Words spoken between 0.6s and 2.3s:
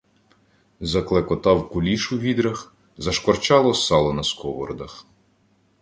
Заклекотав куліш у